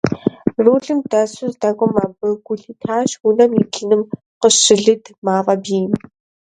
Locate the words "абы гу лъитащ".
2.03-3.11